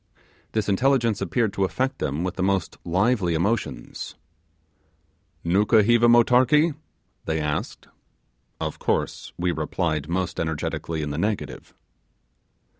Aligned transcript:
This 0.53 0.67
intelligence 0.67 1.21
appeared 1.21 1.53
to 1.53 1.63
affect 1.63 1.99
them 1.99 2.23
with 2.23 2.33
the 2.33 2.41
most 2.41 2.75
lively 2.83 3.35
emotions. 3.35 4.15
'Nukuheva 5.45 6.07
motarkee?' 6.09 6.73
they 7.25 7.39
asked. 7.39 7.87
Of 8.59 8.79
course 8.79 9.31
we 9.37 9.51
replied 9.51 10.09
most 10.09 10.39
energetically 10.39 11.03
in 11.03 11.11
the 11.11 11.19
negative. 11.19 11.75